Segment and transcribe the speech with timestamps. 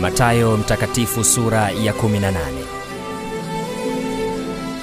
[0.00, 2.32] Mathayo Mtakatifu sura ya 18.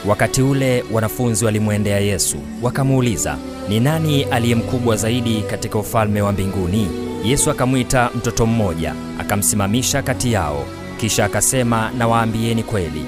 [0.05, 3.37] Wakati ule wanafunzi walimwendea Yesu wakamuuliza,
[3.69, 6.87] ni nani aliye mkubwa zaidi katika ufalme wa mbinguni?
[7.23, 10.65] Yesu akamwita mtoto mmoja, akamsimamisha kati yao,
[10.97, 13.05] kisha akasema, nawaambieni kweli,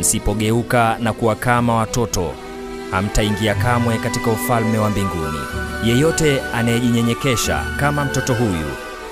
[0.00, 2.32] msipogeuka na kuwa kama watoto,
[2.90, 5.38] hamtaingia kamwe katika ufalme wa mbinguni.
[5.84, 8.66] Yeyote anayejinyenyekesha kama mtoto huyu,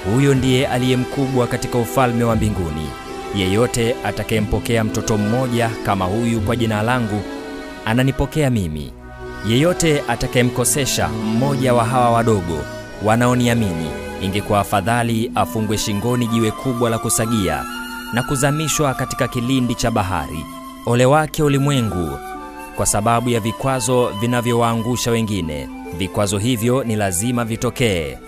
[0.04, 2.86] huyo ndiye aliye mkubwa katika ufalme wa mbinguni.
[3.36, 7.22] Yeyote atakayempokea mtoto mmoja kama huyu kwa jina langu,
[7.86, 8.92] ananipokea mimi.
[9.48, 12.58] Yeyote atakayemkosesha mmoja wa hawa wadogo
[13.04, 13.90] wanaoniamini,
[14.22, 17.64] ingekuwa afadhali afungwe shingoni jiwe kubwa la kusagia
[18.12, 20.44] na kuzamishwa katika kilindi cha bahari.
[20.86, 22.18] Ole wake ulimwengu
[22.76, 25.68] kwa sababu ya vikwazo vinavyowaangusha wengine.
[25.98, 28.18] Vikwazo hivyo ni lazima vitokee,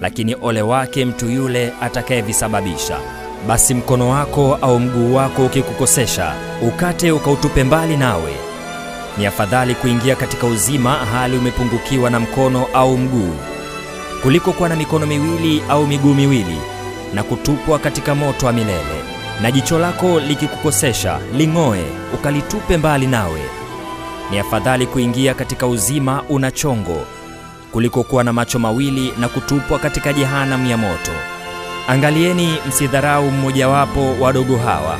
[0.00, 2.98] lakini ole wake mtu yule atakayevisababisha.
[3.48, 8.32] Basi mkono wako au mguu wako ukikukosesha, ukate ukautupe mbali nawe.
[9.18, 13.34] Ni afadhali kuingia katika uzima hali umepungukiwa na mkono au mguu,
[14.22, 16.58] kuliko kuwa na mikono miwili au miguu miwili
[17.14, 19.02] na kutupwa katika moto wa milele.
[19.42, 23.40] Na jicho lako likikukosesha, ling'oe ukalitupe mbali nawe.
[24.30, 27.06] Ni afadhali kuingia katika uzima una chongo,
[27.76, 31.12] kuliko kuwa na macho mawili na kutupwa katika jehanamu ya moto.
[31.88, 34.96] Angalieni msidharau mmojawapo wadogo hawa,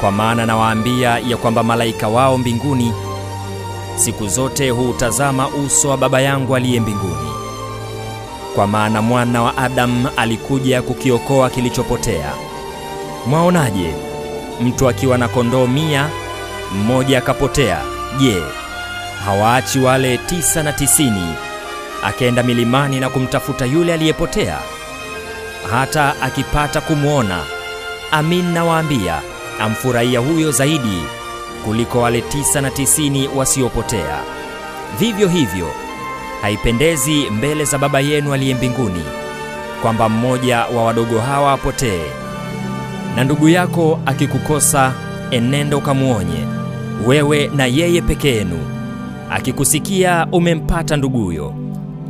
[0.00, 2.92] kwa maana nawaambia ya kwamba malaika wao mbinguni
[3.96, 7.32] siku zote huutazama uso wa Baba yangu aliye mbinguni.
[8.54, 12.32] Kwa maana mwana wa Adamu alikuja kukiokoa kilichopotea.
[13.26, 13.94] Mwaonaje
[14.60, 16.08] mtu akiwa na kondoo mia,
[16.74, 17.80] mmoja akapotea?
[18.18, 18.42] Je,
[19.24, 21.34] hawaachi wale tisa na tisini
[22.02, 24.58] akaenda milimani na kumtafuta yule aliyepotea
[25.70, 27.40] hata akipata kumwona.
[28.10, 29.20] Amin nawaambia,
[29.60, 31.02] amfurahia huyo zaidi
[31.64, 34.18] kuliko wale tisa na tisini wasiopotea.
[34.98, 35.66] Vivyo hivyo
[36.42, 39.02] haipendezi mbele za Baba yenu aliye mbinguni
[39.82, 42.02] kwamba mmoja wa wadogo hawa apotee.
[43.16, 44.92] Na ndugu yako akikukosa,
[45.30, 46.44] enenda ukamwonye,
[47.06, 48.58] wewe na yeye peke yenu.
[49.30, 51.54] Akikusikia, umempata nduguyo.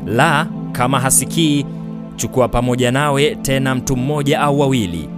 [0.06, 1.66] La, kama hasikii
[2.16, 5.08] chukua pamoja nawe tena mtu mmoja au wawili,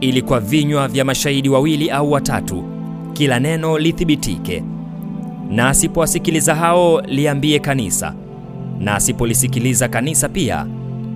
[0.00, 2.64] ili kwa vinywa vya mashahidi wawili au watatu
[3.12, 4.64] kila neno lithibitike.
[5.50, 8.14] Na asipowasikiliza hao, liambie kanisa,
[8.80, 10.66] na asipolisikiliza kanisa pia,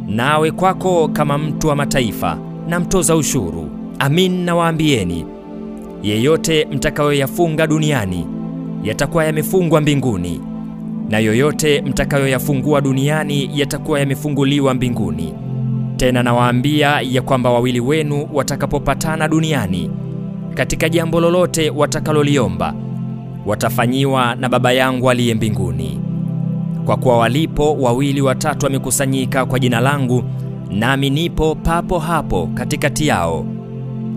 [0.09, 2.39] nawe kwako kama mtu wa mataifa
[2.69, 3.71] na mtoza ushuru.
[3.99, 5.27] Amin nawaambieni,
[6.03, 8.27] yeyote mtakayoyafunga duniani
[8.85, 10.41] yatakuwa yamefungwa mbinguni,
[11.09, 15.35] na yoyote mtakayoyafungua duniani yatakuwa yamefunguliwa mbinguni.
[15.97, 19.91] Tena nawaambia ya kwamba wawili wenu watakapopatana duniani
[20.55, 22.75] katika jambo lolote watakaloliomba,
[23.47, 26.01] watafanyiwa na Baba yangu aliye mbinguni.
[26.87, 30.25] Kwa kuwa walipo wawili watatu wamekusanyika kwa jina langu,
[30.71, 33.47] nami nipo papo hapo katikati yao.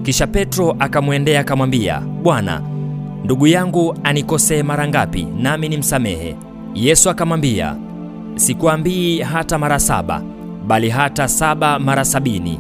[0.04, 2.62] Kisha Petro akamwendea akamwambia, Bwana,
[3.24, 6.36] ndugu yangu anikosee mara ngapi, nami nimsamehe?
[6.76, 7.76] Yesu akamwambia,
[8.36, 10.22] sikuambii hata mara saba,
[10.68, 12.60] bali hata saba mara sabini.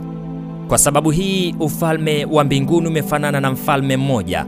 [0.67, 4.45] Kwa sababu hii ufalme wa mbinguni umefanana na mfalme mmoja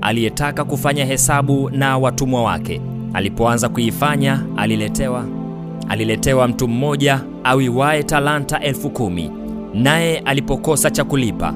[0.00, 2.80] aliyetaka kufanya hesabu na watumwa wake.
[3.14, 5.24] Alipoanza kuifanya, aliletewa
[5.88, 9.30] aliletewa mtu mmoja awiwaye talanta elfu kumi.
[9.74, 11.54] Naye alipokosa cha kulipa,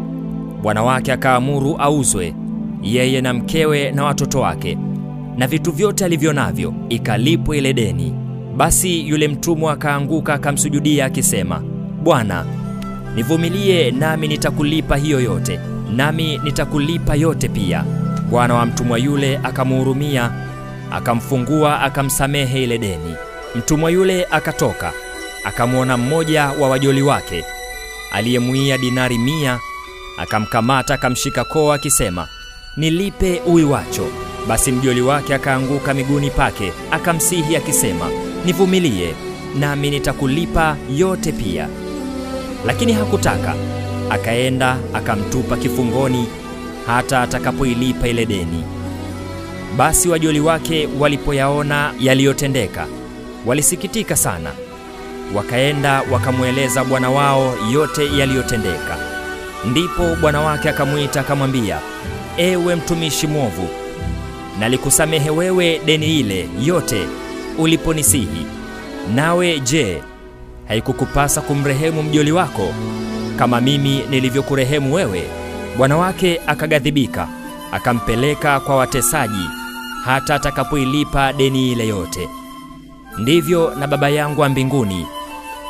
[0.62, 2.34] bwana wake akaamuru auzwe,
[2.82, 4.78] yeye na mkewe na watoto wake
[5.36, 8.14] na vitu vyote alivyo navyo, ikalipwe ile deni.
[8.56, 11.62] Basi yule mtumwa akaanguka akamsujudia akisema,
[12.02, 12.44] Bwana,
[13.14, 15.60] nivumilie nami nitakulipa hiyo yote.
[15.96, 17.84] Nami nitakulipa yote pia.
[18.30, 20.30] Bwana wa mtumwa yule akamhurumia,
[20.92, 23.14] akamfungua, akamsamehe ile deni.
[23.54, 24.92] Mtumwa yule akatoka,
[25.44, 27.44] akamwona mmoja wa wajoli wake
[28.12, 29.58] aliyemwia dinari mia,
[30.18, 32.28] akamkamata, akamshika koo akisema,
[32.76, 34.06] nilipe uiwacho.
[34.48, 38.08] Basi mjoli wake akaanguka miguuni pake, akamsihi akisema,
[38.44, 39.14] nivumilie
[39.58, 41.68] nami nitakulipa yote pia.
[42.66, 43.54] Lakini hakutaka,
[44.10, 46.26] akaenda akamtupa kifungoni
[46.86, 48.64] hata atakapoilipa ile deni.
[49.76, 52.86] Basi wajoli wake walipoyaona yaliyotendeka,
[53.46, 54.50] walisikitika sana,
[55.34, 58.96] wakaenda wakamweleza bwana wao yote yaliyotendeka.
[59.70, 61.78] Ndipo bwana wake akamwita akamwambia,
[62.36, 63.68] ewe mtumishi mwovu,
[64.60, 67.06] nalikusamehe wewe deni ile yote
[67.58, 68.46] uliponisihi.
[69.14, 70.02] Nawe je,
[70.68, 72.74] haikukupasa kumrehemu mjoli wako
[73.38, 75.22] kama mimi nilivyokurehemu wewe?
[75.76, 77.28] Bwana wake akaghadhibika,
[77.72, 79.48] akampeleka kwa watesaji
[80.04, 82.28] hata atakapoilipa deni ile yote.
[83.18, 85.06] Ndivyo na Baba yangu wa mbinguni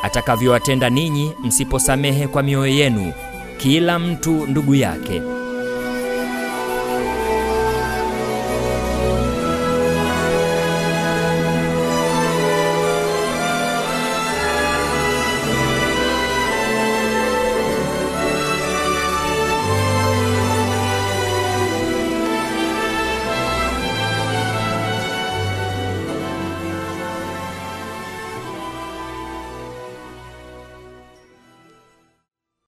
[0.03, 3.13] atakavyowatenda ninyi msiposamehe kwa mioyo yenu
[3.57, 5.21] kila mtu ndugu yake.